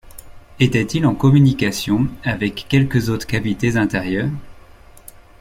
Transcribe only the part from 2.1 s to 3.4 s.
avec quelques autres